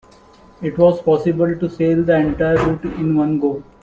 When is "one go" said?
3.15-3.63